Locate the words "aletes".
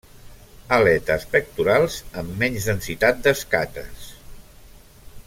0.77-1.27